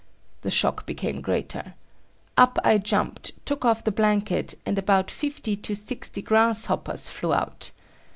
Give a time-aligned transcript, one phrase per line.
[0.41, 1.75] The shock became greater.
[2.35, 7.69] Up I jumped, took off the blanket, and about fifty to sixty grasshoppers flew out.